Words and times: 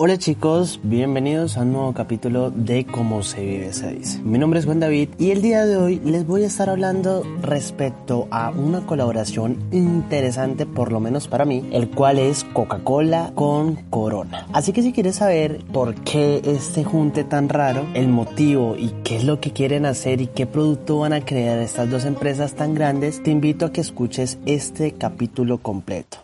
Hola 0.00 0.16
chicos, 0.16 0.78
bienvenidos 0.84 1.56
a 1.56 1.62
un 1.62 1.72
nuevo 1.72 1.92
capítulo 1.92 2.52
de 2.52 2.86
Cómo 2.86 3.24
se 3.24 3.44
vive 3.44 3.72
se 3.72 3.94
dice. 3.94 4.22
Mi 4.22 4.38
nombre 4.38 4.60
es 4.60 4.64
Juan 4.64 4.78
David 4.78 5.08
y 5.18 5.32
el 5.32 5.42
día 5.42 5.66
de 5.66 5.76
hoy 5.76 6.00
les 6.04 6.24
voy 6.24 6.44
a 6.44 6.46
estar 6.46 6.70
hablando 6.70 7.24
respecto 7.42 8.28
a 8.30 8.50
una 8.50 8.86
colaboración 8.86 9.58
interesante, 9.72 10.66
por 10.66 10.92
lo 10.92 11.00
menos 11.00 11.26
para 11.26 11.44
mí, 11.44 11.68
el 11.72 11.90
cual 11.90 12.20
es 12.20 12.44
Coca-Cola 12.44 13.32
con 13.34 13.74
Corona. 13.90 14.46
Así 14.52 14.72
que 14.72 14.82
si 14.82 14.92
quieres 14.92 15.16
saber 15.16 15.64
por 15.72 15.96
qué 15.96 16.42
este 16.44 16.84
junte 16.84 17.24
tan 17.24 17.48
raro, 17.48 17.84
el 17.94 18.06
motivo 18.06 18.76
y 18.78 18.90
qué 19.02 19.16
es 19.16 19.24
lo 19.24 19.40
que 19.40 19.50
quieren 19.50 19.84
hacer 19.84 20.20
y 20.20 20.28
qué 20.28 20.46
producto 20.46 21.00
van 21.00 21.12
a 21.12 21.24
crear 21.24 21.58
estas 21.58 21.90
dos 21.90 22.04
empresas 22.04 22.54
tan 22.54 22.72
grandes, 22.72 23.20
te 23.20 23.32
invito 23.32 23.66
a 23.66 23.72
que 23.72 23.80
escuches 23.80 24.38
este 24.46 24.92
capítulo 24.92 25.58
completo. 25.58 26.18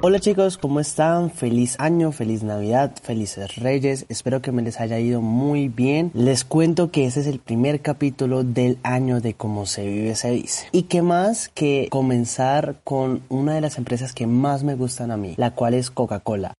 Hola 0.00 0.20
chicos, 0.20 0.58
¿cómo 0.58 0.80
están? 0.80 1.30
Feliz 1.30 1.76
año, 1.78 2.12
feliz 2.12 2.42
Navidad, 2.42 2.92
felices 3.02 3.56
Reyes. 3.56 4.06
Espero 4.08 4.40
que 4.40 4.52
me 4.52 4.62
les 4.62 4.80
haya 4.80 4.98
ido 4.98 5.20
muy 5.20 5.68
bien. 5.68 6.10
Les 6.14 6.44
cuento 6.44 6.90
que 6.90 7.04
este 7.04 7.20
es 7.20 7.26
el 7.26 7.40
primer 7.40 7.80
capítulo 7.80 8.44
del 8.44 8.78
año 8.82 9.20
de 9.20 9.34
cómo 9.34 9.66
se 9.66 9.86
vive 9.86 10.14
se 10.14 10.30
dice. 10.30 10.66
Y 10.72 10.84
qué 10.84 11.02
más 11.02 11.48
que 11.48 11.88
comenzar 11.90 12.76
con 12.84 13.22
una 13.28 13.54
de 13.54 13.60
las 13.60 13.76
empresas 13.78 14.14
que 14.14 14.26
más 14.26 14.62
me 14.62 14.74
gustan 14.74 15.10
a 15.10 15.16
mí, 15.16 15.34
la 15.36 15.54
cual 15.54 15.74
es 15.74 15.90
Coca-Cola. 15.90 16.54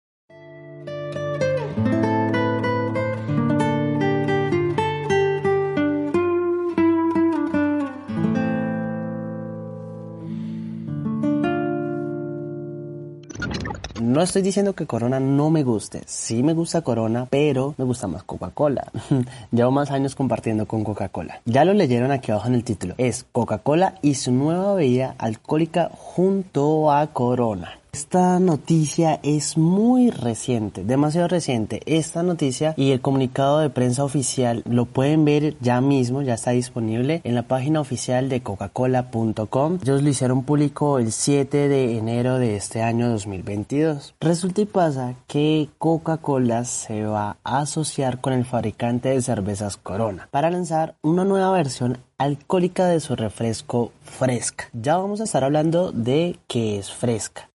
No 14.01 14.21
estoy 14.21 14.41
diciendo 14.41 14.73
que 14.73 14.85
Corona 14.85 15.19
no 15.19 15.49
me 15.49 15.63
guste. 15.63 16.03
Sí 16.05 16.41
me 16.41 16.53
gusta 16.53 16.81
Corona, 16.83 17.27
pero 17.29 17.75
me 17.77 17.83
gusta 17.83 18.07
más 18.07 18.23
Coca-Cola. 18.23 18.89
Llevo 19.51 19.71
más 19.71 19.91
años 19.91 20.15
compartiendo 20.15 20.65
con 20.67 20.85
Coca-Cola. 20.85 21.41
Ya 21.43 21.65
lo 21.65 21.73
leyeron 21.73 22.11
aquí 22.11 22.31
abajo 22.31 22.47
en 22.47 22.55
el 22.55 22.63
título. 22.63 22.95
Es 22.97 23.25
Coca-Cola 23.33 23.95
y 24.01 24.15
su 24.15 24.31
nueva 24.31 24.73
bebida 24.73 25.15
alcohólica 25.17 25.91
junto 25.93 26.93
a 26.93 27.07
Corona. 27.07 27.79
Esta 27.91 28.39
noticia 28.39 29.19
es 29.23 29.57
muy 29.57 30.11
reciente, 30.11 30.83
demasiado 30.83 31.27
reciente. 31.27 31.81
Esta 31.85 32.23
noticia 32.23 32.73
y 32.77 32.91
el 32.91 33.01
comunicado 33.01 33.59
de 33.59 33.69
prensa 33.69 34.03
oficial 34.03 34.63
lo 34.65 34.85
pueden 34.85 35.25
ver 35.25 35.57
ya 35.59 35.81
mismo, 35.81 36.21
ya 36.21 36.35
está 36.35 36.51
disponible 36.51 37.21
en 37.23 37.35
la 37.35 37.43
página 37.43 37.81
oficial 37.81 38.29
de 38.29 38.41
coca-cola.com. 38.41 39.79
Ellos 39.81 40.03
lo 40.03 40.09
hicieron 40.09 40.43
público 40.43 40.99
el 40.99 41.11
7 41.11 41.67
de 41.67 41.97
enero 41.97 42.37
de 42.37 42.55
este 42.55 42.83
año 42.83 43.09
2022. 43.09 44.15
Resulta 44.19 44.61
y 44.61 44.65
pasa 44.65 45.15
que 45.27 45.69
Coca-Cola 45.77 46.65
se 46.65 47.05
va 47.05 47.37
a 47.43 47.59
asociar 47.59 48.21
con 48.21 48.33
el 48.33 48.45
fabricante 48.45 49.09
de 49.09 49.21
cervezas 49.21 49.77
Corona 49.77 50.29
para 50.31 50.51
lanzar 50.51 50.95
una 51.01 51.25
nueva 51.25 51.51
versión 51.51 51.97
alcohólica 52.19 52.85
de 52.85 52.99
su 52.99 53.15
refresco 53.15 53.91
Fresca. 54.03 54.65
Ya 54.73 54.97
vamos 54.97 55.21
a 55.21 55.23
estar 55.23 55.43
hablando 55.43 55.91
de 55.91 56.37
qué 56.47 56.77
es 56.77 56.91
Fresca. 56.91 57.48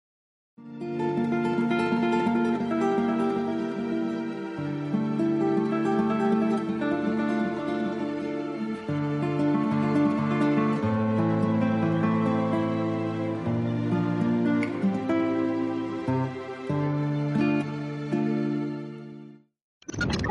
Thank 0.57 0.83
you. 0.83 0.92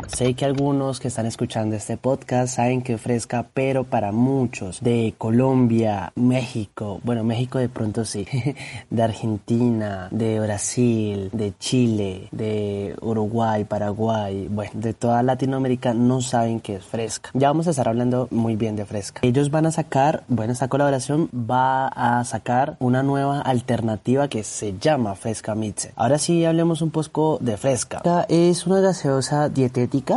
Sé 0.07 0.35
que 0.35 0.45
algunos 0.45 0.99
que 0.99 1.07
están 1.07 1.25
escuchando 1.25 1.75
este 1.75 1.97
podcast 1.97 2.55
saben 2.55 2.81
que 2.83 2.97
Fresca, 2.97 3.47
pero 3.53 3.83
para 3.83 4.11
muchos 4.11 4.79
de 4.81 5.15
Colombia, 5.17 6.11
México, 6.15 6.99
bueno, 7.03 7.23
México 7.23 7.57
de 7.57 7.67
pronto 7.67 8.05
sí, 8.05 8.27
de 8.89 9.03
Argentina, 9.03 10.07
de 10.11 10.39
Brasil, 10.39 11.29
de 11.33 11.53
Chile, 11.57 12.27
de 12.31 12.95
Uruguay, 13.01 13.63
Paraguay, 13.63 14.47
bueno, 14.49 14.71
de 14.75 14.93
toda 14.93 15.23
Latinoamérica 15.23 15.93
no 15.93 16.21
saben 16.21 16.59
qué 16.59 16.75
es 16.75 16.85
Fresca. 16.85 17.31
Ya 17.33 17.47
vamos 17.47 17.67
a 17.67 17.71
estar 17.71 17.87
hablando 17.87 18.27
muy 18.29 18.55
bien 18.55 18.75
de 18.75 18.85
Fresca. 18.85 19.21
Ellos 19.23 19.49
van 19.49 19.65
a 19.65 19.71
sacar, 19.71 20.23
bueno, 20.27 20.53
esta 20.53 20.67
colaboración 20.67 21.29
va 21.33 21.87
a 21.87 22.23
sacar 22.23 22.77
una 22.79 23.03
nueva 23.03 23.41
alternativa 23.41 24.27
que 24.27 24.43
se 24.43 24.77
llama 24.79 25.15
Fresca 25.15 25.55
Mitze. 25.55 25.91
Ahora 25.95 26.19
sí 26.19 26.45
hablemos 26.45 26.81
un 26.81 26.91
poco 26.91 27.39
de 27.41 27.57
Fresca. 27.57 27.97
Esta 27.97 28.25
es 28.29 28.67
una 28.67 28.79
gaseosa 28.79 29.49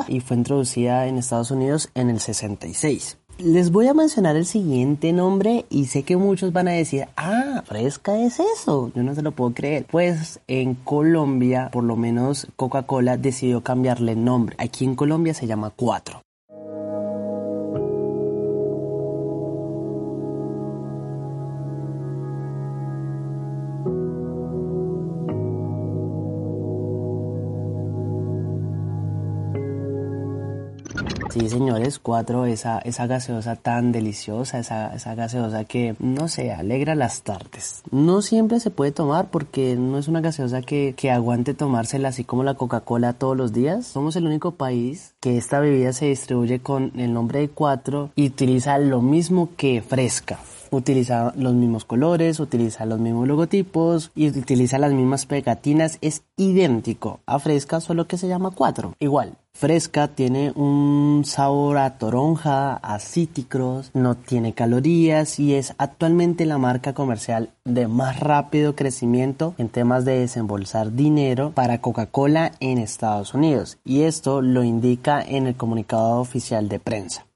y 0.09 0.21
fue 0.21 0.37
introducida 0.37 1.07
en 1.07 1.19
Estados 1.19 1.51
Unidos 1.51 1.89
en 1.95 2.11
el 2.11 2.21
66. 2.21 3.19
Les 3.39 3.71
voy 3.71 3.87
a 3.87 3.95
mencionar 3.95 4.37
el 4.37 4.47
siguiente 4.47 5.13
nombre 5.13 5.67
y 5.69 5.87
sé 5.87 6.05
que 6.05 6.17
muchos 6.17 6.53
van 6.53 6.69
a 6.69 6.73
decir, 6.73 7.07
ah, 7.17 7.63
fresca 7.67 8.19
es 8.19 8.41
eso, 8.41 8.91
yo 8.95 9.03
no 9.03 9.15
se 9.15 9.23
lo 9.23 9.33
puedo 9.33 9.53
creer. 9.53 9.87
Pues 9.91 10.41
en 10.47 10.75
Colombia, 10.75 11.69
por 11.71 11.85
lo 11.85 11.97
menos 11.97 12.47
Coca-Cola 12.57 13.19
decidió 13.19 13.63
cambiarle 13.63 14.13
el 14.13 14.25
nombre. 14.25 14.57
Aquí 14.59 14.85
en 14.85 14.95
Colombia 14.95 15.35
se 15.35 15.47
llama 15.47 15.71
4. 15.75 16.26
Señores, 31.57 31.99
cuatro, 31.99 32.45
esa, 32.45 32.79
esa 32.81 33.07
gaseosa 33.07 33.57
tan 33.57 33.91
deliciosa, 33.91 34.59
esa, 34.59 34.95
esa 34.95 35.15
gaseosa 35.15 35.65
que, 35.65 35.97
no 35.99 36.29
sé, 36.29 36.53
alegra 36.53 36.95
las 36.95 37.23
tardes. 37.23 37.83
No 37.91 38.21
siempre 38.21 38.61
se 38.61 38.71
puede 38.71 38.93
tomar 38.93 39.31
porque 39.31 39.75
no 39.77 39.99
es 39.99 40.07
una 40.07 40.21
gaseosa 40.21 40.61
que, 40.61 40.95
que 40.97 41.11
aguante 41.11 41.55
tomársela 41.55 42.09
así 42.09 42.25
como 42.25 42.45
la 42.45 42.55
Coca-Cola 42.55 43.15
todos 43.15 43.37
los 43.37 43.53
días. 43.55 43.87
Somos 43.87 44.17
el 44.17 44.27
único 44.27 44.53
país 44.53 45.15
que 45.21 45.39
esta 45.39 45.61
bebida 45.61 45.93
se 45.95 46.07
distribuye 46.07 46.61
con 46.61 46.93
el 46.97 47.15
nombre 47.15 47.41
de 47.41 47.49
cuatro 47.49 48.11
y 48.17 48.27
utiliza 48.27 48.79
lo 48.79 49.01
mismo 49.01 49.49
que 49.57 49.83
fresca 49.83 50.39
utiliza 50.71 51.33
los 51.37 51.55
mismos 51.55 51.85
colores, 51.85 52.41
utiliza 52.41 52.87
los 52.87 53.01
mismos 53.01 53.29
logotipos 53.29 54.11
y 54.15 54.29
utiliza 54.29 54.79
las 54.79 54.93
mismas 54.93 55.27
pegatinas. 55.27 55.99
Es 56.01 56.23
idéntico 56.37 57.21
a 57.27 57.39
Fresca, 57.39 57.81
solo 57.81 58.07
que 58.07 58.19
se 58.19 58.29
llama 58.29 58.51
4. 58.51 58.95
Igual, 58.99 59.37
Fresca 59.59 60.09
tiene 60.09 60.53
un 60.55 61.23
sabor 61.25 61.79
a 61.79 61.97
toronja, 61.97 62.75
a 62.75 62.99
cítricos, 62.99 63.91
no 63.95 64.15
tiene 64.15 64.53
calorías 64.53 65.41
y 65.41 65.55
es 65.55 65.75
actualmente 65.79 66.45
la 66.45 66.59
marca 66.59 66.93
comercial 66.93 67.49
de 67.65 67.89
más 67.89 68.21
rápido 68.21 68.77
crecimiento 68.77 69.55
en 69.57 69.71
temas 69.71 70.05
de 70.05 70.19
desembolsar 70.19 70.93
dinero 70.93 71.53
para 71.55 71.81
Coca-Cola 71.81 72.53
en 72.61 72.77
Estados 72.77 73.33
Unidos. 73.33 73.79
Y 73.83 74.03
esto 74.03 74.43
lo 74.43 74.63
indica 74.63 75.23
en 75.23 75.47
el 75.47 75.57
comunicado 75.57 76.21
oficial 76.21 76.69
de 76.69 76.79
prensa. 76.79 77.27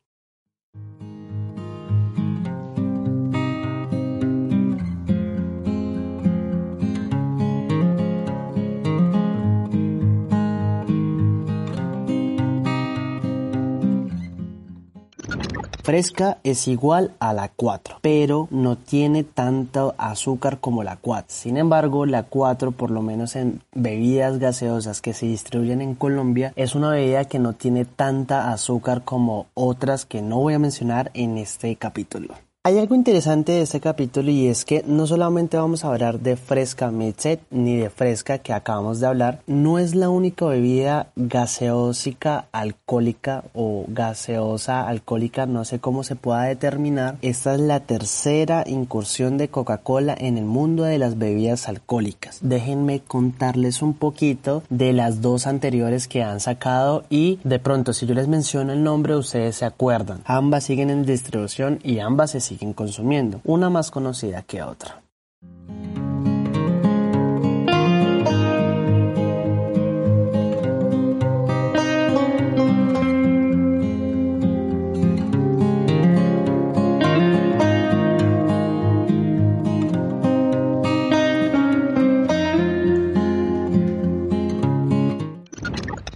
Fresca 15.90 16.38
es 16.44 16.68
igual 16.68 17.14
a 17.18 17.32
la 17.32 17.48
4, 17.48 17.96
pero 18.00 18.46
no 18.52 18.78
tiene 18.78 19.24
tanto 19.24 19.96
azúcar 19.98 20.60
como 20.60 20.84
la 20.84 20.94
4. 20.94 21.26
Sin 21.26 21.56
embargo, 21.56 22.06
la 22.06 22.22
4, 22.22 22.70
por 22.70 22.92
lo 22.92 23.02
menos 23.02 23.34
en 23.34 23.62
bebidas 23.74 24.38
gaseosas 24.38 25.00
que 25.00 25.14
se 25.14 25.26
distribuyen 25.26 25.80
en 25.80 25.96
Colombia, 25.96 26.52
es 26.54 26.76
una 26.76 26.90
bebida 26.90 27.24
que 27.24 27.40
no 27.40 27.54
tiene 27.54 27.86
tanta 27.86 28.52
azúcar 28.52 29.02
como 29.02 29.48
otras 29.54 30.06
que 30.06 30.22
no 30.22 30.38
voy 30.38 30.54
a 30.54 30.60
mencionar 30.60 31.10
en 31.12 31.38
este 31.38 31.74
capítulo. 31.74 32.36
Hay 32.62 32.76
algo 32.76 32.94
interesante 32.94 33.52
de 33.52 33.62
este 33.62 33.80
capítulo 33.80 34.30
y 34.30 34.48
es 34.48 34.66
que 34.66 34.84
no 34.86 35.06
solamente 35.06 35.56
vamos 35.56 35.82
a 35.82 35.88
hablar 35.88 36.20
de 36.20 36.36
fresca 36.36 36.90
Midset 36.90 37.40
ni 37.50 37.78
de 37.78 37.88
fresca 37.88 38.36
que 38.36 38.52
acabamos 38.52 39.00
de 39.00 39.06
hablar, 39.06 39.40
no 39.46 39.78
es 39.78 39.94
la 39.94 40.10
única 40.10 40.44
bebida 40.44 41.06
gaseósica 41.16 42.48
alcohólica 42.52 43.44
o 43.54 43.86
gaseosa 43.88 44.86
alcohólica, 44.86 45.46
no 45.46 45.64
sé 45.64 45.78
cómo 45.78 46.04
se 46.04 46.16
pueda 46.16 46.42
determinar. 46.42 47.16
Esta 47.22 47.54
es 47.54 47.60
la 47.62 47.80
tercera 47.80 48.62
incursión 48.66 49.38
de 49.38 49.48
Coca-Cola 49.48 50.14
en 50.18 50.36
el 50.36 50.44
mundo 50.44 50.82
de 50.82 50.98
las 50.98 51.16
bebidas 51.16 51.66
alcohólicas. 51.66 52.40
Déjenme 52.42 53.00
contarles 53.00 53.80
un 53.80 53.94
poquito 53.94 54.64
de 54.68 54.92
las 54.92 55.22
dos 55.22 55.46
anteriores 55.46 56.08
que 56.08 56.22
han 56.22 56.40
sacado 56.40 57.04
y 57.08 57.38
de 57.42 57.58
pronto 57.58 57.94
si 57.94 58.04
yo 58.04 58.12
les 58.12 58.28
menciono 58.28 58.74
el 58.74 58.84
nombre 58.84 59.16
ustedes 59.16 59.56
se 59.56 59.64
acuerdan. 59.64 60.20
Ambas 60.26 60.64
siguen 60.64 60.90
en 60.90 61.06
distribución 61.06 61.78
y 61.82 62.00
ambas 62.00 62.32
se 62.32 62.49
siguen 62.50 62.72
consumiendo, 62.72 63.40
una 63.44 63.70
más 63.70 63.92
conocida 63.92 64.42
que 64.42 64.60
otra. 64.60 65.02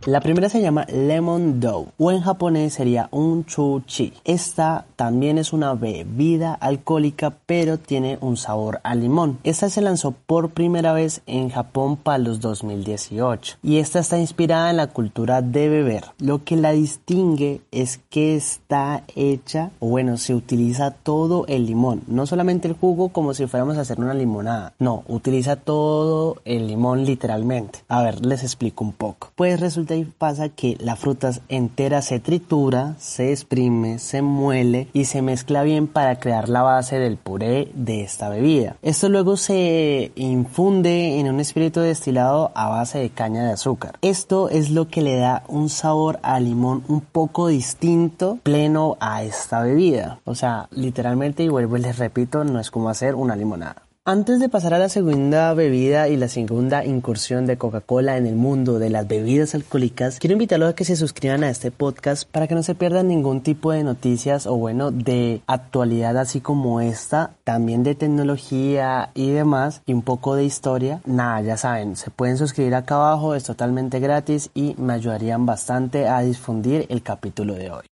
La 0.06 0.20
primera 0.20 0.50
se 0.50 0.60
llama 0.60 0.84
Lemon 0.92 1.60
Dough 1.60 1.88
o 1.96 2.12
en 2.12 2.20
japonés 2.20 2.74
sería 2.74 3.08
un 3.10 3.46
chuchi. 3.46 4.12
Esta 4.26 4.84
también 4.96 5.38
es 5.38 5.54
una 5.54 5.72
bebida 5.72 6.52
alcohólica 6.52 7.34
pero 7.46 7.78
tiene 7.78 8.18
un 8.20 8.36
sabor 8.36 8.80
a 8.82 8.94
limón. 8.94 9.38
Esta 9.44 9.70
se 9.70 9.80
lanzó 9.80 10.10
por 10.12 10.50
primera 10.50 10.92
vez 10.92 11.22
en 11.24 11.48
Japón 11.48 11.96
para 11.96 12.18
los 12.18 12.40
2018 12.40 13.56
y 13.62 13.78
esta 13.78 13.98
está 13.98 14.18
inspirada 14.18 14.68
en 14.68 14.76
la 14.76 14.88
cultura 14.88 15.40
de 15.40 15.70
beber. 15.70 16.04
Lo 16.18 16.44
que 16.44 16.56
la 16.56 16.72
distingue 16.72 17.62
es 17.70 17.98
que 18.10 18.36
está 18.36 19.04
hecha, 19.16 19.70
o 19.80 19.88
bueno, 19.88 20.18
se 20.18 20.34
utiliza 20.34 20.90
todo 20.90 21.46
el 21.48 21.64
limón, 21.64 22.02
no 22.08 22.26
solamente 22.26 22.68
el 22.68 22.74
jugo 22.74 23.08
como 23.08 23.32
si 23.32 23.46
fuéramos 23.46 23.78
a 23.78 23.80
hacer 23.80 23.98
una 23.98 24.12
limonada. 24.12 24.74
No, 24.78 25.02
utiliza 25.08 25.56
todo 25.56 26.42
el 26.44 26.66
limón 26.66 27.06
literalmente. 27.06 27.78
A 27.88 28.02
ver, 28.02 28.26
les 28.26 28.42
explico 28.42 28.84
un 28.84 28.92
poco. 28.92 29.30
Pues 29.34 29.60
resulta 29.60 29.93
pasa 30.02 30.48
que 30.48 30.76
la 30.80 30.96
fruta 30.96 31.30
entera 31.48 32.02
se 32.02 32.18
tritura, 32.20 32.96
se 32.98 33.30
exprime, 33.30 33.98
se 33.98 34.22
muele 34.22 34.88
y 34.92 35.04
se 35.04 35.22
mezcla 35.22 35.62
bien 35.62 35.86
para 35.86 36.18
crear 36.18 36.48
la 36.48 36.62
base 36.62 36.98
del 36.98 37.16
puré 37.16 37.68
de 37.74 38.02
esta 38.02 38.28
bebida. 38.28 38.76
Esto 38.82 39.08
luego 39.08 39.36
se 39.36 40.12
infunde 40.16 41.20
en 41.20 41.28
un 41.28 41.40
espíritu 41.40 41.80
destilado 41.80 42.50
a 42.54 42.68
base 42.68 42.98
de 42.98 43.10
caña 43.10 43.44
de 43.44 43.52
azúcar. 43.52 43.98
Esto 44.02 44.48
es 44.48 44.70
lo 44.70 44.88
que 44.88 45.02
le 45.02 45.16
da 45.16 45.44
un 45.48 45.68
sabor 45.68 46.18
a 46.22 46.40
limón 46.40 46.82
un 46.88 47.00
poco 47.00 47.48
distinto, 47.48 48.38
pleno 48.42 48.96
a 49.00 49.22
esta 49.22 49.60
bebida. 49.62 50.18
O 50.24 50.34
sea, 50.34 50.68
literalmente, 50.72 51.44
y 51.44 51.48
vuelvo 51.48 51.76
y 51.76 51.82
les 51.82 51.98
repito, 51.98 52.44
no 52.44 52.60
es 52.60 52.70
como 52.70 52.88
hacer 52.88 53.14
una 53.14 53.36
limonada. 53.36 53.83
Antes 54.06 54.38
de 54.38 54.50
pasar 54.50 54.74
a 54.74 54.78
la 54.78 54.90
segunda 54.90 55.54
bebida 55.54 56.08
y 56.08 56.18
la 56.18 56.28
segunda 56.28 56.84
incursión 56.84 57.46
de 57.46 57.56
Coca-Cola 57.56 58.18
en 58.18 58.26
el 58.26 58.34
mundo 58.34 58.78
de 58.78 58.90
las 58.90 59.08
bebidas 59.08 59.54
alcohólicas, 59.54 60.18
quiero 60.18 60.34
invitarlos 60.34 60.68
a 60.68 60.74
que 60.74 60.84
se 60.84 60.94
suscriban 60.94 61.42
a 61.42 61.48
este 61.48 61.70
podcast 61.70 62.28
para 62.30 62.46
que 62.46 62.54
no 62.54 62.62
se 62.62 62.74
pierdan 62.74 63.08
ningún 63.08 63.40
tipo 63.40 63.72
de 63.72 63.82
noticias 63.82 64.46
o 64.46 64.56
bueno, 64.56 64.90
de 64.90 65.40
actualidad 65.46 66.18
así 66.18 66.42
como 66.42 66.82
esta, 66.82 67.30
también 67.44 67.82
de 67.82 67.94
tecnología 67.94 69.08
y 69.14 69.30
demás, 69.30 69.80
y 69.86 69.94
un 69.94 70.02
poco 70.02 70.36
de 70.36 70.44
historia. 70.44 71.00
Nada, 71.06 71.40
ya 71.40 71.56
saben, 71.56 71.96
se 71.96 72.10
pueden 72.10 72.36
suscribir 72.36 72.74
acá 72.74 72.96
abajo, 72.96 73.34
es 73.34 73.44
totalmente 73.44 74.00
gratis 74.00 74.50
y 74.52 74.74
me 74.76 74.92
ayudarían 74.92 75.46
bastante 75.46 76.08
a 76.08 76.20
difundir 76.20 76.84
el 76.90 77.02
capítulo 77.02 77.54
de 77.54 77.70
hoy. 77.70 77.93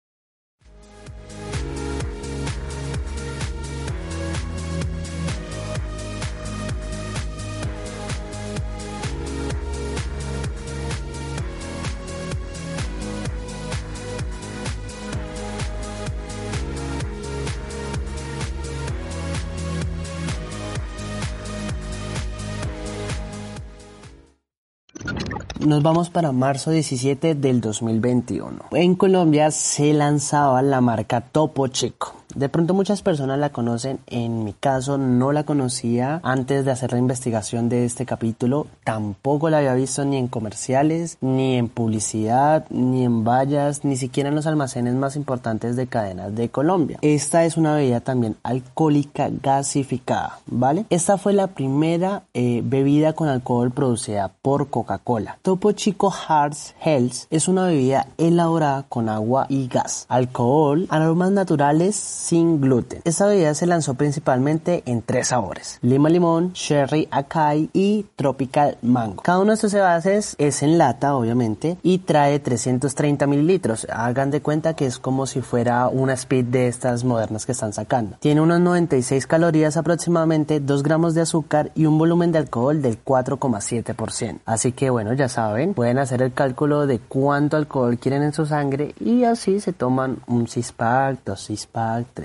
Nos 25.68 25.84
vamos 25.84 26.10
para 26.10 26.32
marzo 26.32 26.72
17 26.72 27.36
del 27.36 27.60
2021. 27.60 28.68
En 28.72 28.96
Colombia 28.96 29.52
se 29.52 29.92
lanzaba 29.92 30.62
la 30.62 30.80
marca 30.80 31.20
Topo 31.20 31.68
Chico. 31.68 32.16
De 32.38 32.50
pronto 32.50 32.76
muchas 32.76 33.02
personas 33.02 33.40
la 33.40 33.50
conocen, 33.50 33.98
en 34.06 34.44
mi 34.44 34.54
caso 34.54 35.00
no 35.00 35.32
la 35.32 35.44
conocía 35.44 36.20
antes 36.22 36.66
de 36.66 36.70
hacer 36.70 36.92
la 36.92 37.00
investigación 37.00 37.68
de 37.68 37.84
este 37.84 38.06
capítulo, 38.06 38.68
tampoco 38.84 39.50
la 39.50 39.58
había 39.58 39.74
visto 39.74 40.06
ni 40.06 40.18
en 40.18 40.28
comerciales, 40.28 41.18
ni 41.20 41.56
en 41.56 41.68
publicidad, 41.68 42.68
ni 42.70 43.06
en 43.06 43.24
vallas, 43.24 43.84
ni 43.84 43.98
siquiera 43.98 44.30
en 44.30 44.36
los 44.36 44.46
almacenes 44.46 44.94
más 44.94 45.16
importantes 45.16 45.76
de 45.76 45.88
cadenas 45.88 46.36
de 46.36 46.50
Colombia. 46.50 47.00
Esta 47.02 47.44
es 47.44 47.58
una 47.58 47.74
bebida 47.74 48.02
también 48.02 48.36
alcohólica 48.44 49.32
gasificada, 49.42 50.38
¿vale? 50.46 50.86
Esta 50.92 51.18
fue 51.18 51.34
la 51.34 51.48
primera 51.48 52.22
eh, 52.36 52.62
bebida 52.64 53.14
con 53.14 53.30
alcohol 53.30 53.72
producida 53.72 54.32
por 54.44 54.70
Coca-Cola. 54.70 55.40
Topo 55.42 55.72
Chico 55.72 56.12
Hearts 56.12 56.76
Health 56.86 57.26
es 57.32 57.48
una 57.48 57.66
bebida 57.66 58.10
elaborada 58.20 58.84
con 58.88 59.10
agua 59.10 59.48
y 59.50 59.68
gas, 59.68 60.06
alcohol, 60.08 60.86
aromas 60.92 61.32
naturales, 61.32 62.27
sin 62.28 62.60
gluten. 62.60 63.02
Esta 63.06 63.26
bebida 63.26 63.54
se 63.54 63.68
lanzó 63.68 63.94
principalmente 63.94 64.84
en 64.86 65.02
tres 65.02 65.30
sabores, 65.30 65.80
lima 65.82 66.10
limón, 66.10 66.52
cherry 66.52 67.08
acai 67.10 67.70
y 67.72 68.06
tropical 68.18 68.78
mango. 68.82 69.24
Cada 69.24 69.40
uno 69.40 69.52
de 69.52 69.56
estos 69.56 69.74
envases 69.74 70.36
es 70.38 70.62
en 70.62 70.78
lata, 70.78 71.16
obviamente, 71.16 71.78
y 71.84 72.00
trae 72.00 72.40
330 72.40 73.28
mililitros. 73.28 73.88
Hagan 73.90 74.30
de 74.30 74.42
cuenta 74.42 74.74
que 74.74 74.86
es 74.86 75.00
como 75.00 75.26
si 75.26 75.40
fuera 75.40 75.88
una 75.88 76.14
speed 76.14 76.46
de 76.46 76.68
estas 76.68 77.06
modernas 77.06 77.46
que 77.46 77.54
están 77.54 77.72
sacando. 77.72 78.18
Tiene 78.20 78.42
unas 78.42 78.60
96 78.60 79.26
calorías 79.26 79.78
aproximadamente, 79.78 80.60
2 80.60 80.84
gramos 80.84 81.14
de 81.14 81.22
azúcar 81.22 81.72
y 81.76 81.86
un 81.86 81.98
volumen 81.98 82.34
de 82.34 82.40
alcohol 82.40 82.82
del 82.82 83.02
4,7%. 83.02 84.40
Así 84.46 84.74
que 84.74 84.90
bueno, 84.90 85.14
ya 85.14 85.30
saben, 85.30 85.74
pueden 85.74 85.98
hacer 85.98 86.22
el 86.22 86.34
cálculo 86.34 86.88
de 86.88 87.00
cuánto 87.00 87.56
alcohol 87.56 87.98
quieren 87.98 88.24
en 88.24 88.34
su 88.34 88.46
sangre 88.46 88.94
y 89.00 89.24
así 89.24 89.62
se 89.62 89.72
toman 89.72 90.18
un 90.28 90.50
6 90.50 90.74
pack, 90.74 91.20
2 91.26 91.40
6 91.40 91.68
pack, 91.68 92.17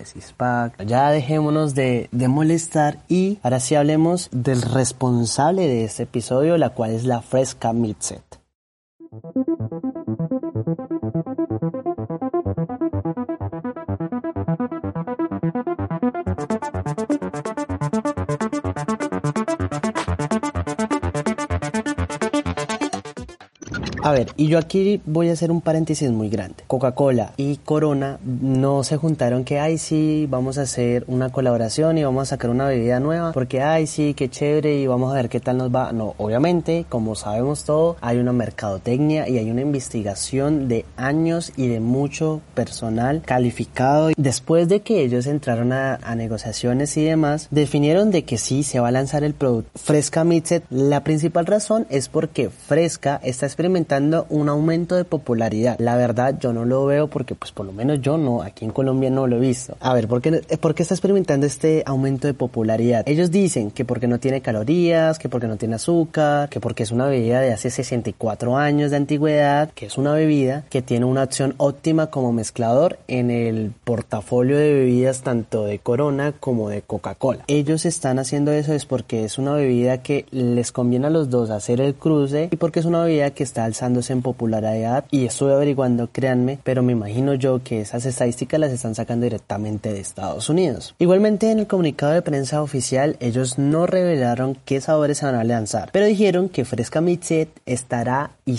ya 0.86 1.10
dejémonos 1.10 1.74
de, 1.74 2.08
de 2.12 2.28
molestar 2.28 2.98
y 3.08 3.38
ahora 3.42 3.60
sí 3.60 3.74
hablemos 3.74 4.28
del 4.32 4.62
responsable 4.62 5.66
de 5.66 5.84
este 5.84 6.04
episodio, 6.04 6.56
la 6.58 6.70
cual 6.70 6.92
es 6.92 7.04
la 7.04 7.22
Fresca 7.22 7.72
Midset. 7.72 8.22
A 24.04 24.10
ver, 24.10 24.32
y 24.36 24.48
yo 24.48 24.58
aquí 24.58 25.00
voy 25.06 25.28
a 25.28 25.32
hacer 25.32 25.52
un 25.52 25.60
paréntesis 25.60 26.10
muy 26.10 26.28
grande. 26.28 26.64
Coca-Cola 26.66 27.34
y 27.36 27.58
Corona 27.58 28.18
no 28.24 28.82
se 28.82 28.96
juntaron 28.96 29.44
que, 29.44 29.60
ay, 29.60 29.78
sí, 29.78 30.26
vamos 30.28 30.58
a 30.58 30.62
hacer 30.62 31.04
una 31.06 31.30
colaboración 31.30 31.98
y 31.98 32.02
vamos 32.02 32.22
a 32.22 32.30
sacar 32.34 32.50
una 32.50 32.66
bebida 32.66 32.98
nueva, 32.98 33.30
porque, 33.30 33.62
ay, 33.62 33.86
sí, 33.86 34.14
qué 34.14 34.28
chévere 34.28 34.80
y 34.80 34.88
vamos 34.88 35.12
a 35.12 35.14
ver 35.14 35.28
qué 35.28 35.38
tal 35.38 35.58
nos 35.58 35.72
va. 35.72 35.92
No, 35.92 36.16
obviamente, 36.18 36.84
como 36.88 37.14
sabemos 37.14 37.62
todo, 37.62 37.96
hay 38.00 38.18
una 38.18 38.32
mercadotecnia 38.32 39.28
y 39.28 39.38
hay 39.38 39.48
una 39.52 39.60
investigación 39.60 40.66
de 40.66 40.84
años 40.96 41.52
y 41.56 41.68
de 41.68 41.78
mucho 41.78 42.40
personal 42.54 43.22
calificado. 43.24 44.10
Después 44.16 44.68
de 44.68 44.80
que 44.80 45.04
ellos 45.04 45.28
entraron 45.28 45.72
a, 45.72 46.00
negociaciones 46.16 46.96
y 46.96 47.04
demás, 47.04 47.46
definieron 47.52 48.10
de 48.10 48.24
que 48.24 48.36
sí 48.36 48.64
se 48.64 48.80
va 48.80 48.88
a 48.88 48.92
lanzar 48.92 49.22
el 49.22 49.34
producto 49.34 49.70
Fresca 49.78 50.24
Midset. 50.24 50.64
La 50.70 51.04
principal 51.04 51.46
razón 51.46 51.86
es 51.88 52.08
porque 52.08 52.50
Fresca 52.50 53.20
está 53.22 53.46
experimentando 53.46 53.91
un 54.28 54.48
aumento 54.48 54.96
de 54.96 55.04
popularidad. 55.04 55.76
La 55.78 55.96
verdad 55.96 56.38
yo 56.40 56.52
no 56.52 56.64
lo 56.64 56.86
veo 56.86 57.08
porque 57.08 57.34
pues 57.34 57.52
por 57.52 57.66
lo 57.66 57.72
menos 57.72 58.00
yo 58.00 58.16
no, 58.16 58.42
aquí 58.42 58.64
en 58.64 58.70
Colombia 58.70 59.10
no 59.10 59.26
lo 59.26 59.36
he 59.36 59.40
visto. 59.40 59.76
A 59.80 59.92
ver, 59.94 60.08
¿por 60.08 60.22
qué, 60.22 60.42
¿por 60.60 60.74
qué 60.74 60.82
está 60.82 60.94
experimentando 60.94 61.46
este 61.46 61.82
aumento 61.86 62.26
de 62.26 62.34
popularidad? 62.34 63.04
Ellos 63.06 63.30
dicen 63.30 63.70
que 63.70 63.84
porque 63.84 64.08
no 64.08 64.18
tiene 64.18 64.40
calorías, 64.40 65.18
que 65.18 65.28
porque 65.28 65.46
no 65.46 65.56
tiene 65.56 65.74
azúcar, 65.74 66.48
que 66.48 66.60
porque 66.60 66.82
es 66.84 66.90
una 66.90 67.06
bebida 67.06 67.40
de 67.40 67.52
hace 67.52 67.70
64 67.70 68.56
años 68.56 68.90
de 68.90 68.96
antigüedad, 68.96 69.70
que 69.74 69.86
es 69.86 69.98
una 69.98 70.12
bebida 70.12 70.64
que 70.70 70.82
tiene 70.82 71.04
una 71.04 71.24
opción 71.24 71.54
óptima 71.58 72.08
como 72.08 72.32
mezclador 72.32 72.98
en 73.08 73.30
el 73.30 73.72
portafolio 73.84 74.56
de 74.56 74.72
bebidas 74.72 75.22
tanto 75.22 75.64
de 75.64 75.78
Corona 75.78 76.32
como 76.32 76.68
de 76.68 76.82
Coca-Cola. 76.82 77.44
Ellos 77.46 77.84
están 77.84 78.18
haciendo 78.18 78.52
eso 78.52 78.72
es 78.72 78.86
porque 78.86 79.24
es 79.24 79.38
una 79.38 79.52
bebida 79.52 80.02
que 80.02 80.26
les 80.30 80.72
conviene 80.72 81.08
a 81.08 81.10
los 81.10 81.30
dos 81.30 81.50
hacer 81.50 81.80
el 81.80 81.94
cruce 81.94 82.48
y 82.50 82.56
porque 82.56 82.80
es 82.80 82.86
una 82.86 83.04
bebida 83.04 83.30
que 83.30 83.42
está 83.42 83.64
alzando 83.64 83.81
en 83.82 84.22
popularidad 84.22 85.04
y 85.10 85.26
estuve 85.26 85.54
averiguando, 85.54 86.08
créanme, 86.12 86.58
pero 86.62 86.82
me 86.82 86.92
imagino 86.92 87.34
yo 87.34 87.62
que 87.64 87.80
esas 87.80 88.06
estadísticas 88.06 88.60
las 88.60 88.72
están 88.72 88.94
sacando 88.94 89.24
directamente 89.24 89.92
de 89.92 90.00
Estados 90.00 90.48
Unidos. 90.48 90.94
Igualmente 90.98 91.50
en 91.50 91.58
el 91.58 91.66
comunicado 91.66 92.12
de 92.12 92.22
prensa 92.22 92.62
oficial 92.62 93.16
ellos 93.18 93.58
no 93.58 93.86
revelaron 93.86 94.56
qué 94.64 94.80
sabores 94.80 95.18
se 95.18 95.26
van 95.26 95.34
a 95.34 95.44
lanzar, 95.44 95.90
pero 95.92 96.06
dijeron 96.06 96.48
que 96.48 96.64
Fresca 96.64 97.00
Mixet 97.00 97.48
estará, 97.66 98.30
y 98.44 98.58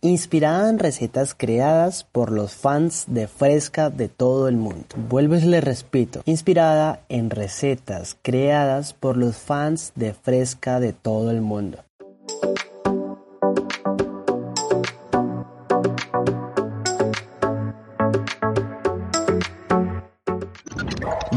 inspirada 0.00 0.70
en 0.70 0.78
recetas 0.78 1.34
creadas 1.34 2.04
por 2.10 2.32
los 2.32 2.52
fans 2.52 3.04
de 3.06 3.28
Fresca 3.28 3.90
de 3.90 4.08
todo 4.08 4.48
el 4.48 4.56
mundo. 4.56 4.86
Vuelvo 5.08 5.36
y 5.36 5.40
les 5.42 5.62
repito, 5.62 6.22
inspirada 6.24 7.00
en 7.08 7.30
recetas 7.30 8.16
creadas 8.22 8.92
por 8.92 9.16
los 9.16 9.36
fans 9.36 9.92
de 9.94 10.14
Fresca 10.14 10.80
de 10.80 10.92
todo 10.92 11.30
el 11.30 11.40
mundo. 11.40 11.78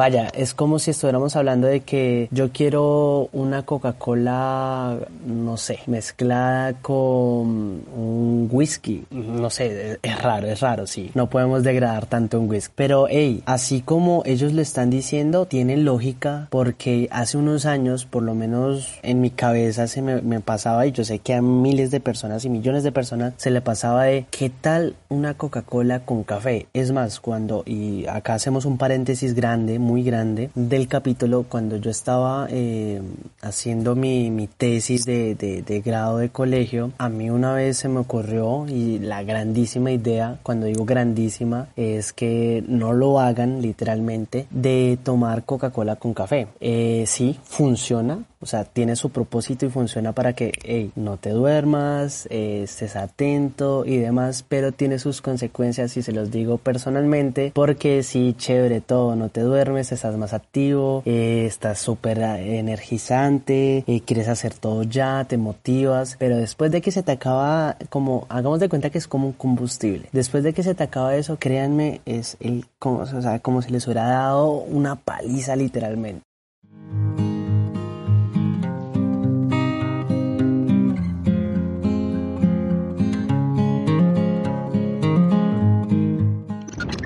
Vaya, 0.01 0.29
es 0.34 0.55
como 0.55 0.79
si 0.79 0.89
estuviéramos 0.89 1.36
hablando 1.36 1.67
de 1.67 1.81
que 1.81 2.27
yo 2.31 2.51
quiero 2.51 3.29
una 3.34 3.62
Coca-Cola, 3.67 4.98
no 5.27 5.58
sé, 5.58 5.77
mezclada 5.86 6.74
con 6.74 6.98
un 6.98 8.50
whisky. 8.51 9.05
No 9.12 9.51
sé, 9.51 10.00
es 10.01 10.22
raro, 10.24 10.48
es 10.48 10.60
raro, 10.60 10.88
sí. 10.88 11.12
No 11.13 11.29
podemos 11.29 11.62
degradar 11.62 12.08
tanto 12.08 12.39
un 12.39 12.50
whisky. 12.50 12.74
Pero, 12.75 13.05
hey, 13.12 13.43
así 13.46 13.81
como 13.81 14.24
ellos 14.25 14.53
lo 14.53 14.63
están 14.63 14.89
diciendo, 14.89 15.46
tiene 15.46 15.77
lógica 15.77 16.48
porque 16.50 17.08
hace 17.12 17.38
unos 17.38 17.67
años, 17.67 18.05
por 18.05 18.24
lo 18.24 18.34
menos 18.34 18.98
en 19.03 19.22
mi 19.22 19.29
cabeza, 19.29 19.86
se 19.86 20.01
me, 20.01 20.24
me 20.24 20.39
pasaba, 20.39 20.88
y 20.88 20.93
yo 20.93 21.03
sé 21.03 21.20
que 21.20 21.36
a 21.36 21.43
miles 21.43 21.91
de 21.91 22.00
personas 22.00 22.43
y 22.43 22.50
millones 22.50 22.81
de 22.81 22.91
personas 22.91 23.36
se 23.38 23.51
le 23.51 23.62
pasaba 23.62 24.05
de 24.05 24.25
qué 24.31 24.50
tal 24.50 24.96
una 25.10 25.36
Coca-Cola 25.36 26.00
con 26.05 26.24
café. 26.24 26.65
Es 26.74 26.91
más, 26.91 27.20
cuando, 27.20 27.62
y 27.67 28.08
acá 28.08 28.34
hacemos 28.34 28.65
un 28.65 28.79
paréntesis 28.79 29.36
grande, 29.36 29.77
muy 29.77 29.90
grande 30.01 30.50
del 30.55 30.88
capítulo 30.88 31.45
cuando 31.48 31.75
yo 31.75 31.91
estaba 31.91 32.48
eh, 32.50 33.01
haciendo 33.41 33.95
mi, 33.95 34.31
mi 34.31 34.48
tesis 34.48 35.05
de, 35.05 35.36
de, 35.36 35.62
de, 35.62 35.81
grado 35.81 36.17
de 36.17 36.29
colegio. 36.29 36.91
A 36.98 37.10
mí 37.10 37.29
una 37.29 37.53
vez 37.53 37.77
se 37.77 37.89
me 37.89 38.00
ocurrió 38.00 38.65
y 38.67 39.00
la 39.00 39.24
grandísima 39.24 39.91
idea, 39.91 40.39
cuando 40.43 40.67
digo 40.67 40.86
grandísima, 40.86 41.67
es 41.75 42.13
que 42.13 42.63
no 42.67 42.93
lo 42.93 43.19
hagan 43.19 43.62
literalmente 43.62 44.48
de 44.50 44.98
tomar 45.03 45.43
Coca-Cola 45.43 45.98
con 45.98 46.13
café. 46.13 46.48
Eh, 46.62 47.03
sí, 47.07 47.38
funciona, 47.43 48.24
o 48.41 48.45
sea, 48.45 48.65
tiene 48.65 48.95
su 48.95 49.12
propósito 49.12 49.65
y 49.65 49.69
funciona 49.69 50.13
para 50.13 50.33
que 50.33 50.51
hey, 50.63 50.91
no 50.95 51.17
te 51.17 51.29
duermas, 51.29 52.27
eh, 52.31 52.63
estés 52.63 52.95
atento 52.95 53.86
y 53.86 53.98
demás, 53.98 54.43
pero 54.48 54.71
tiene 54.71 55.00
sus 55.00 55.21
consecuencias 55.21 55.95
y 55.98 56.01
se 56.01 56.12
los 56.12 56.31
digo 56.31 56.57
personalmente, 56.57 57.51
porque 57.53 58.03
si 58.03 58.33
chévere 58.33 58.81
todo, 58.81 59.15
no 59.15 59.29
te 59.29 59.41
duermes, 59.41 59.91
estás 59.91 60.17
más 60.17 60.33
activo, 60.33 61.03
eh, 61.05 61.45
estás 61.45 61.79
súper 61.79 62.19
energizante, 62.19 63.83
eh, 63.88 64.01
quieres 64.01 64.27
hacer 64.27 64.53
todo 64.53 64.83
ya, 64.83 65.25
te 65.27 65.38
motivas, 65.38 66.15
pero 66.17 66.38
después 66.38 66.71
de 66.71 66.81
que 66.81 66.91
se 66.91 67.03
te 67.03 67.12
acaba, 67.12 67.77
como, 67.89 68.25
hagamos 68.29 68.60
de 68.60 68.69
cuenta 68.69 68.89
que 68.89 68.98
es 68.98 69.07
como 69.07 69.27
un 69.27 69.33
combustible, 69.33 70.10
después 70.12 70.43
de 70.43 70.53
que 70.53 70.63
se 70.63 70.74
te 70.74 70.83
acaba 70.83 71.15
eso, 71.15 71.38
créanme, 71.39 72.01
es 72.05 72.38
el, 72.39 72.65
como, 72.79 73.00
o 73.00 73.21
sea, 73.21 73.39
como 73.39 73.62
si 73.62 73.71
les 73.71 73.86
hubiera 73.86 74.07
dado 74.07 74.51
una 74.51 74.95
paliza 74.95 75.55
literalmente. 75.55 76.30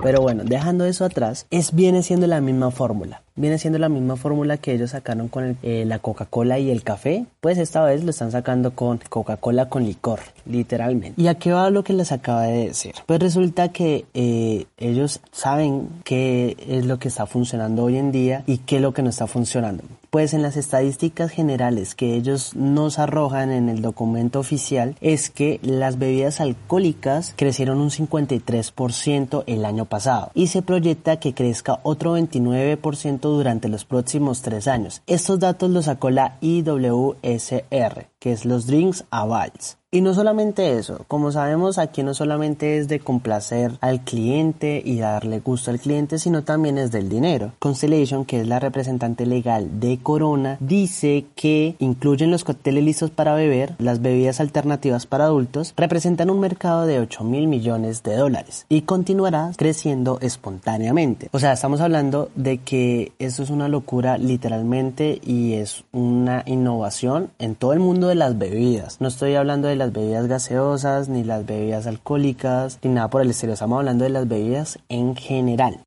Pero 0.06 0.22
bueno, 0.22 0.44
dejando 0.46 0.86
eso 0.86 1.04
atrás, 1.04 1.48
es 1.50 1.74
viene 1.74 2.04
siendo 2.04 2.28
la 2.28 2.40
misma 2.40 2.70
fórmula. 2.70 3.25
Viene 3.38 3.58
siendo 3.58 3.80
la 3.80 3.90
misma 3.90 4.16
fórmula 4.16 4.56
que 4.56 4.72
ellos 4.72 4.92
sacaron 4.92 5.28
con 5.28 5.58
eh, 5.62 5.84
la 5.86 6.00
Coca-Cola 6.00 6.58
y 6.58 6.72
el 6.72 6.84
café. 6.84 7.26
Pues 7.42 7.58
esta 7.58 7.84
vez 7.84 8.02
lo 8.06 8.12
están 8.12 8.32
sacando 8.32 8.72
con 8.72 8.98
Coca-Cola 9.10 9.68
con 9.68 9.84
licor, 9.84 10.22
literalmente. 10.46 11.22
¿Y 11.22 11.28
a 11.28 11.36
qué 11.36 11.52
va 11.52 11.70
lo 11.70 11.84
que 11.84 11.92
les 11.92 12.14
acaba 12.14 12.44
de 12.44 12.68
decir? 12.68 12.94
Pues 13.06 13.20
resulta 13.20 13.74
que 13.74 14.06
eh, 14.14 14.68
ellos 14.78 15.20
saben 15.34 15.90
qué 16.06 16.56
es 16.66 16.86
lo 16.86 16.98
que 16.98 17.10
está 17.10 17.26
funcionando 17.26 17.84
hoy 17.84 17.98
en 17.98 18.14
día 18.14 18.44
y 18.48 18.60
qué 18.60 18.78
es 18.78 18.82
lo 18.82 18.94
que 18.94 19.02
no 19.02 19.10
está 19.10 19.28
funcionando. 19.28 19.84
Pues 20.12 20.34
en 20.34 20.42
las 20.42 20.56
estadísticas 20.56 21.30
generales 21.30 21.94
que 21.94 22.16
ellos 22.16 22.56
nos 22.56 23.00
arrojan 23.00 23.52
en 23.52 23.68
el 23.68 23.82
documento 23.82 24.40
oficial 24.40 24.96
es 25.02 25.30
que 25.30 25.60
las 25.62 26.00
bebidas 26.00 26.40
alcohólicas 26.40 27.34
crecieron 27.36 27.80
un 27.80 27.90
53% 27.90 29.44
el 29.46 29.66
año 29.66 29.84
pasado 29.84 30.32
y 30.34 30.48
se 30.48 30.62
proyecta 30.62 31.20
que 31.20 31.34
crezca 31.34 31.82
otro 31.84 32.18
29% 32.18 33.25
durante 33.30 33.68
los 33.68 33.86
próximos 33.86 34.42
tres 34.42 34.68
años. 34.68 35.02
Estos 35.08 35.40
datos 35.40 35.70
los 35.70 35.86
sacó 35.86 36.10
la 36.10 36.38
IWSR, 36.42 38.08
que 38.26 38.32
es 38.32 38.44
los 38.44 38.66
Drinks 38.66 39.06
Avals. 39.12 39.78
Y 39.96 40.02
no 40.02 40.14
solamente 40.14 40.78
eso, 40.78 41.06
como 41.08 41.32
sabemos 41.32 41.78
aquí 41.78 42.04
no 42.04 42.14
solamente 42.14 42.78
es 42.78 42.90
de 42.90 43.00
complacer 43.00 43.78
al 43.80 44.02
cliente 44.02 44.82
y 44.84 45.00
darle 45.00 45.40
gusto 45.40 45.72
al 45.72 45.80
cliente, 45.80 46.20
sino 46.20 46.44
también 46.44 46.78
es 46.78 46.92
del 46.92 47.08
dinero. 47.08 47.54
Constellation, 47.60 48.26
que 48.26 48.42
es 48.42 48.48
la 48.48 48.60
representante 48.60 49.26
legal 49.26 49.80
de 49.80 49.98
Corona, 50.04 50.58
dice 50.60 51.28
que 51.36 51.78
incluyen 51.80 52.30
los 52.30 52.44
cócteles 52.44 52.84
listos 52.84 53.10
para 53.10 53.36
beber, 53.36 53.76
las 53.80 54.02
bebidas 54.02 54.42
alternativas 54.42 55.06
para 55.06 55.26
adultos, 55.26 55.74
representan 55.78 56.30
un 56.30 56.42
mercado 56.42 56.86
de 56.86 57.00
8 57.00 57.24
mil 57.24 57.48
millones 57.48 58.04
de 58.04 58.18
dólares 58.18 58.66
y 58.68 58.82
continuará 58.82 59.52
creciendo 59.56 60.18
espontáneamente. 60.20 61.30
O 61.32 61.40
sea, 61.40 61.54
estamos 61.54 61.80
hablando 61.80 62.32
de 62.36 62.58
que 62.58 63.14
esto 63.18 63.44
es 63.44 63.50
una 63.50 63.70
locura 63.70 64.18
literalmente 64.18 65.22
y 65.24 65.54
es 65.54 65.86
una 65.94 66.44
innovación 66.46 67.30
en 67.40 67.56
todo 67.56 67.72
el 67.72 67.80
mundo 67.80 68.10
de 68.10 68.15
las 68.16 68.38
bebidas. 68.38 69.02
No 69.02 69.08
estoy 69.08 69.36
hablando 69.36 69.68
de 69.68 69.76
las 69.76 69.94
bebidas 69.94 70.28
gaseosas, 70.28 71.10
ni 71.10 71.24
las 71.24 71.46
bebidas 71.46 71.88
alcohólicas, 71.88 72.80
ni 72.82 72.92
nada 72.92 73.10
por 73.10 73.22
el 73.22 73.30
estilo. 73.30 73.54
Estamos 73.54 73.80
hablando 73.80 74.04
de 74.04 74.10
las 74.10 74.28
bebidas 74.28 74.80
en 74.90 75.16
general. 75.16 75.86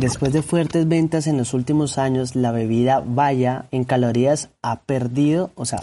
Después 0.00 0.32
de 0.32 0.40
fuertes 0.40 0.88
ventas 0.88 1.26
en 1.26 1.36
los 1.36 1.52
últimos 1.52 1.98
años, 1.98 2.34
la 2.34 2.52
bebida 2.52 3.04
Vaya 3.04 3.66
en 3.70 3.84
calorías 3.84 4.48
ha 4.62 4.80
perdido, 4.80 5.50
o 5.56 5.66
sea, 5.66 5.80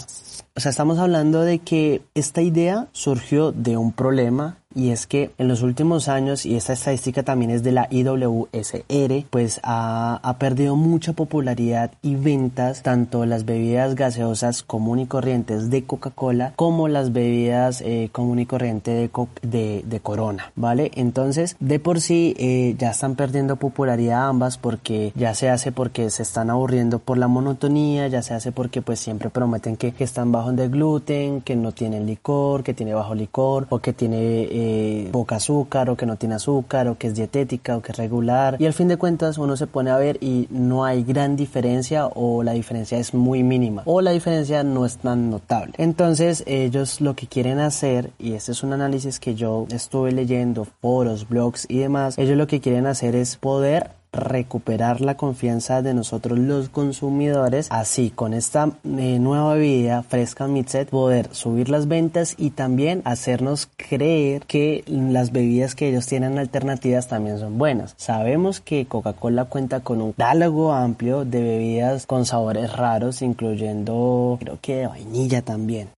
o 0.58 0.60
sea, 0.60 0.72
estamos 0.72 0.98
hablando 0.98 1.42
de 1.42 1.60
que 1.60 2.02
esta 2.16 2.42
idea 2.42 2.88
surgió 2.92 3.52
de 3.52 3.78
un 3.78 3.92
problema 3.92 4.58
y 4.78 4.92
es 4.92 5.08
que 5.08 5.32
en 5.40 5.48
los 5.48 5.64
últimos 5.64 6.08
años, 6.08 6.46
y 6.46 6.56
esta 6.56 6.74
estadística 6.74 7.24
también 7.24 7.50
es 7.50 7.64
de 7.64 7.72
la 7.72 7.88
IWSR, 7.90 9.26
pues 9.32 9.60
ha, 9.64 10.20
ha 10.22 10.38
perdido 10.38 10.76
mucha 10.76 11.14
popularidad 11.14 11.92
y 12.04 12.16
ventas 12.16 12.84
tanto 12.84 13.26
las 13.26 13.46
bebidas 13.46 13.96
gaseosas 13.96 14.62
común 14.62 15.00
y 15.00 15.08
corrientes 15.08 15.72
de 15.72 15.84
Coca-Cola 15.84 16.54
como 16.56 16.88
las 16.88 17.12
bebidas 17.12 17.82
eh, 17.82 18.10
común 18.12 18.38
y 18.38 18.46
corriente 18.46 19.10
de, 19.42 19.84
de, 19.84 20.00
Corona, 20.00 20.52
¿vale? 20.56 20.92
Entonces, 20.94 21.56
de 21.60 21.80
por 21.80 22.00
sí 22.00 22.36
eh, 22.38 22.76
ya 22.78 22.92
están 22.92 23.16
perdiendo 23.16 23.56
popularidad 23.56 24.28
ambas 24.28 24.60
porque 24.60 25.12
ya 25.16 25.34
se 25.34 25.50
hace 25.50 25.72
porque 25.72 26.12
se 26.12 26.22
están 26.22 26.52
aburriendo 26.52 27.00
por 27.00 27.18
la 27.18 27.28
monotonía, 27.28 28.08
ya 28.08 28.22
se 28.22 28.36
hace 28.36 28.52
porque 28.52 28.84
pues 28.84 29.00
siempre 29.00 29.32
prometen 29.32 29.76
que, 29.76 29.92
que 29.92 30.04
están 30.04 30.32
bajo 30.32 30.52
de 30.52 30.70
gluten, 30.70 31.42
que 31.42 31.56
no 31.56 31.72
tienen 31.72 32.06
licor, 32.06 32.64
que 32.64 32.76
tiene 32.76 32.94
bajo 32.94 33.16
licor 33.16 33.66
o 33.70 33.80
que 33.80 33.94
tiene 33.94 34.44
eh, 34.44 34.67
poca 35.12 35.38
azúcar 35.38 35.90
o 35.90 35.96
que 35.96 36.06
no 36.06 36.16
tiene 36.16 36.36
azúcar 36.36 36.88
o 36.88 36.98
que 36.98 37.08
es 37.08 37.16
dietética 37.16 37.78
o 37.78 37.82
que 37.82 37.92
es 37.92 37.98
regular 37.98 38.58
y 38.60 38.66
al 38.66 38.74
fin 38.74 38.88
de 38.88 38.98
cuentas 38.98 39.38
uno 39.38 39.58
se 39.58 39.68
pone 39.68 39.90
a 39.90 39.98
ver 39.98 40.18
y 40.22 40.48
no 40.50 40.86
hay 40.86 41.04
gran 41.04 41.36
diferencia 41.36 42.08
o 42.08 42.44
la 42.44 42.54
diferencia 42.54 42.98
es 42.98 43.14
muy 43.14 43.44
mínima 43.44 43.84
o 43.86 44.02
la 44.02 44.12
diferencia 44.12 44.64
no 44.64 44.86
es 44.86 44.98
tan 44.98 45.30
notable. 45.30 45.74
Entonces 45.78 46.44
ellos 46.46 47.02
lo 47.02 47.16
que 47.16 47.28
quieren 47.28 47.60
hacer 47.60 48.12
y 48.20 48.34
este 48.34 48.52
es 48.52 48.64
un 48.64 48.74
análisis 48.74 49.20
que 49.20 49.36
yo 49.36 49.68
estuve 49.72 50.12
leyendo, 50.12 50.66
foros, 50.82 51.28
blogs 51.28 51.66
y 51.70 51.80
demás, 51.80 52.18
ellos 52.18 52.38
lo 52.38 52.48
que 52.48 52.62
quieren 52.62 52.88
hacer 52.88 53.16
es 53.16 53.38
poder 53.38 53.97
recuperar 54.12 55.02
la 55.02 55.18
confianza 55.18 55.82
de 55.82 55.94
nosotros 55.94 56.40
los 56.40 56.70
consumidores. 56.70 57.68
Así 57.70 58.10
con 58.10 58.34
esta 58.34 58.72
eh, 58.84 59.20
nueva 59.20 59.54
bebida 59.56 60.04
fresca 60.04 60.48
Midset 60.48 60.90
poder 60.90 61.34
subir 61.34 61.70
las 61.70 61.88
ventas 61.88 62.36
y 62.38 62.52
también 62.52 63.02
hacernos 63.06 63.70
creer 63.76 64.46
que 64.46 64.84
las 64.88 65.32
bebidas 65.32 65.76
que 65.76 65.90
ellos 65.90 66.06
tienen 66.06 66.40
alternativas 66.40 67.08
también 67.08 67.40
son 67.40 67.58
buenas. 67.58 67.94
Sabemos 67.98 68.60
que 68.62 68.86
Coca-Cola 68.86 69.46
cuenta 69.46 69.82
con 69.82 70.02
un 70.02 70.12
catálogo 70.12 70.74
amplio 70.74 71.26
de 71.26 71.42
bebidas 71.42 72.06
con 72.06 72.26
sabores 72.26 72.74
raros 72.74 73.22
incluyendo 73.22 74.38
creo 74.40 74.60
que 74.62 74.88
vainilla 74.88 75.42
también 75.42 75.97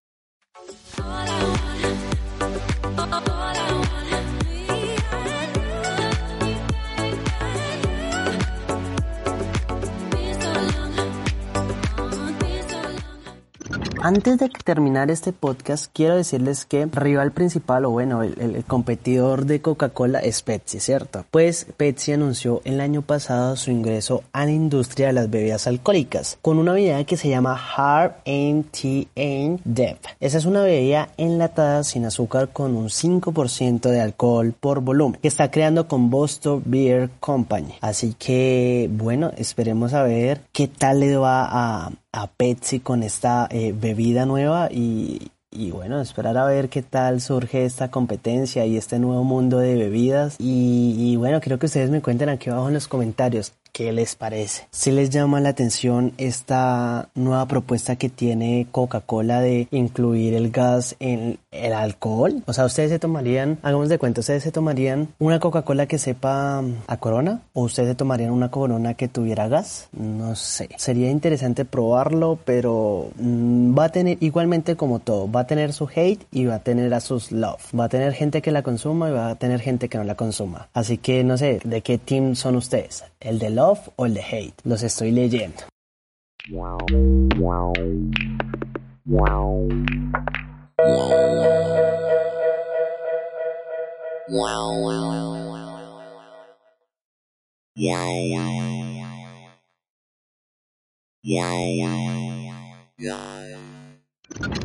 Antes 14.02 14.38
de 14.38 14.50
terminar 14.64 15.12
este 15.12 15.34
podcast, 15.34 15.92
quiero 15.94 16.16
decirles 16.16 16.64
que 16.64 16.86
rival 16.86 17.34
principal, 17.34 17.84
o 17.84 17.90
bueno, 17.90 18.24
el, 18.24 18.40
el 18.40 18.64
competidor 18.64 19.46
de 19.46 19.62
Coca-Cola 19.62 20.20
es 20.20 20.42
Pepsi, 20.42 20.80
¿cierto? 20.80 21.26
Pues 21.30 21.68
Pepsi 21.76 22.14
anunció 22.14 22.62
el 22.64 22.80
año 22.80 23.02
pasado 23.02 23.58
su 23.58 23.72
ingreso 23.72 24.24
a 24.32 24.46
la 24.46 24.52
industria 24.52 25.08
de 25.08 25.14
las 25.14 25.30
bebidas 25.30 25.68
alcohólicas 25.68 26.38
con 26.42 26.60
una 26.60 26.72
bebida 26.72 27.04
que 27.04 27.18
se 27.18 27.28
llama 27.28 27.60
Hard 27.76 28.14
NTN 28.26 29.62
Dev. 29.66 29.98
Esa 30.22 30.38
es 30.38 30.46
una 30.46 30.62
bebida 30.62 31.10
enlatada 31.18 31.84
sin 31.84 32.06
azúcar 32.06 32.50
con 32.54 32.78
un 32.78 32.88
5% 32.88 33.90
de 33.90 34.00
alcohol 34.00 34.54
por 34.58 34.80
volumen 34.80 35.20
que 35.22 35.28
está 35.28 35.52
creando 35.52 35.90
con 35.90 36.10
Boston 36.10 36.64
Beer 36.66 37.10
Company. 37.20 37.76
Así 37.82 38.16
que, 38.18 38.90
bueno, 38.94 39.32
esperemos 39.36 39.94
a 39.94 40.04
ver 40.04 40.42
qué 40.54 40.70
tal 40.70 41.02
le 41.02 41.18
va 41.18 41.48
a, 41.50 41.92
a 42.12 42.28
Pepsi 42.28 42.80
con 42.80 43.04
esta 43.04 43.48
eh, 43.52 43.74
bebida 43.76 44.26
nueva 44.26 44.70
y, 44.72 45.32
y 45.52 45.72
bueno, 45.72 46.00
esperar 46.02 46.38
a 46.38 46.46
ver 46.46 46.70
qué 46.70 46.82
tal 46.82 47.22
surge 47.22 47.66
esta 47.66 47.90
competencia 47.92 48.66
y 48.66 48.78
este 48.78 49.00
nuevo 49.00 49.24
mundo 49.24 49.60
de 49.60 49.76
bebidas. 49.76 50.36
Y, 50.40 50.96
y, 50.98 51.16
bueno, 51.16 51.42
quiero 51.42 51.60
que 51.60 51.66
ustedes 51.66 51.90
me 51.90 52.02
cuenten 52.02 52.30
aquí 52.30 52.50
abajo 52.50 52.68
en 52.68 52.76
los 52.76 52.88
comentarios 52.88 53.54
¿Qué 53.72 53.92
les 53.94 54.16
parece? 54.16 54.68
Si 54.72 54.92
les 54.92 55.10
llama 55.10 55.40
la 55.40 55.50
atención 55.50 56.14
esta 56.18 57.10
nueva 57.16 57.46
propuesta 57.48 57.96
que 57.96 58.10
tiene 58.10 58.68
Coca-Cola 58.72 59.42
de 59.42 59.68
incluir 59.72 60.34
el 60.34 60.52
gas 60.52 60.96
en 61.00 61.40
el 61.52 61.74
alcohol? 61.74 62.44
O 62.46 62.54
sea, 62.54 62.66
ustedes 62.66 62.90
se 62.90 63.00
tomarían, 63.00 63.58
hagamos 63.62 63.90
de 63.90 63.98
cuenta, 63.98 64.22
ustedes 64.22 64.44
se 64.44 64.52
tomarían 64.52 65.10
una 65.20 65.40
Coca-Cola 65.40 65.86
que 65.88 65.98
sepa 65.98 66.64
a 66.88 66.98
corona 66.98 67.42
o 67.54 67.64
ustedes 67.64 67.90
se 67.90 67.96
tomarían 67.96 68.32
una 68.32 68.52
corona 68.52 68.94
que 68.94 69.08
tuviera 69.08 69.48
gas? 69.48 69.90
No 69.94 70.36
sé. 70.36 70.70
Sería 70.78 71.10
interesante 71.10 71.66
probarlo, 71.66 72.40
pero 72.46 73.12
mm, 73.18 73.78
va 73.78 73.86
a 73.86 73.90
tener 73.90 74.18
igualmente 74.22 74.76
como 74.76 75.00
todo, 75.00 75.32
va 75.32 75.42
a 75.42 75.48
tener 75.48 75.74
su 75.74 75.90
hate 75.94 76.26
y 76.32 76.46
va 76.46 76.56
a 76.56 76.64
tener 76.64 76.94
a 76.94 77.00
sus 77.00 77.32
love. 77.32 77.62
Va 77.78 77.86
a 77.86 77.90
tener 77.90 78.14
gente 78.14 78.42
que 78.42 78.52
la 78.52 78.64
consuma 78.64 79.10
y 79.10 79.14
va 79.14 79.30
a 79.30 79.36
tener 79.36 79.60
gente 79.60 79.90
que 79.90 79.98
no 79.98 80.04
la 80.04 80.16
consuma. 80.16 80.70
Así 80.74 80.98
que 80.98 81.24
no 81.24 81.38
sé, 81.38 81.60
¿de 81.64 81.82
qué 81.82 81.98
team 81.98 82.36
son 82.36 82.56
ustedes? 82.56 83.04
¿El 83.20 83.40
de 83.40 83.50
love 83.60 83.90
o 83.98 84.06
el 84.06 84.14
de 84.14 84.22
hate? 84.22 84.56
Los 84.64 84.84
estoy 84.84 85.12
leyendo. 85.12 85.64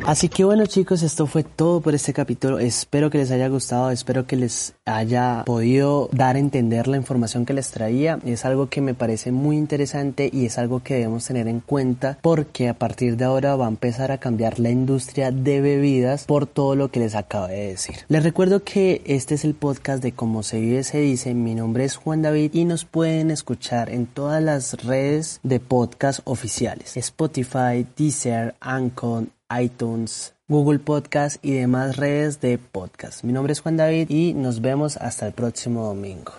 Así 0.06 0.28
que 0.28 0.44
bueno 0.44 0.66
chicos, 0.66 1.02
esto 1.02 1.26
fue 1.26 1.44
todo 1.44 1.80
por 1.80 1.94
este 1.94 2.12
capítulo. 2.12 2.58
Espero 2.58 3.10
que 3.10 3.18
les 3.18 3.30
haya 3.30 3.48
gustado, 3.48 3.90
espero 3.90 4.26
que 4.26 4.36
les 4.36 4.74
haya 4.84 5.44
podido 5.46 6.08
dar 6.12 6.36
a 6.36 6.38
entender 6.38 6.88
la 6.88 6.96
información 6.96 7.46
que 7.46 7.54
les 7.54 7.70
traía. 7.70 8.18
Es 8.24 8.44
algo 8.44 8.68
que 8.68 8.80
me 8.80 8.94
parece 8.94 9.32
muy 9.32 9.56
interesante 9.56 10.28
y 10.32 10.46
es 10.46 10.58
algo 10.58 10.82
que 10.82 10.94
debemos 10.94 11.24
tener 11.24 11.48
en 11.48 11.60
cuenta 11.60 12.18
porque 12.20 12.68
a 12.68 12.74
partir 12.74 13.16
de 13.16 13.24
ahora 13.24 13.56
va 13.56 13.66
a 13.66 13.70
empezar 13.70 14.12
a 14.12 14.18
cambiar 14.18 14.60
la 14.60 14.70
industria 14.70 15.30
de 15.30 15.60
bebidas 15.60 16.24
por 16.24 16.46
todo 16.46 16.76
lo 16.76 16.90
que 16.90 17.00
les 17.00 17.14
acabo 17.14 17.48
de 17.48 17.68
decir. 17.68 17.96
Les 18.08 18.22
recuerdo 18.22 18.62
que 18.62 19.02
este 19.06 19.34
es 19.34 19.44
el 19.44 19.54
podcast 19.54 20.02
de 20.02 20.12
Cómo 20.12 20.42
se 20.42 20.60
vive 20.60 20.84
se 20.84 20.98
dice. 20.98 21.34
Mi 21.34 21.54
nombre 21.54 21.84
es 21.84 21.96
Juan 21.96 22.22
David 22.22 22.50
y 22.54 22.64
nos 22.64 22.84
pueden 22.84 23.30
escuchar 23.30 23.90
en 23.90 24.06
todas 24.06 24.42
las 24.42 24.84
redes 24.84 25.40
de 25.42 25.60
podcast 25.60 26.20
oficiales. 26.24 26.96
Spotify, 26.96 27.86
Deezer, 27.96 28.54
Anchor, 28.60 29.24
iTunes, 29.50 30.34
Google 30.48 30.78
Podcast 30.78 31.36
y 31.44 31.52
demás 31.52 31.96
redes 31.96 32.40
de 32.40 32.58
podcast. 32.58 33.24
Mi 33.24 33.32
nombre 33.32 33.52
es 33.52 33.60
Juan 33.60 33.76
David 33.76 34.10
y 34.10 34.34
nos 34.34 34.60
vemos 34.60 34.96
hasta 34.96 35.26
el 35.26 35.32
próximo 35.32 35.86
domingo. 35.86 36.32